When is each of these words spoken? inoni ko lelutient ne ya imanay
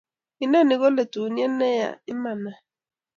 inoni 0.43 0.73
ko 0.81 0.87
lelutient 0.95 1.53
ne 1.57 1.67
ya 1.81 1.89
imanay 2.13 2.57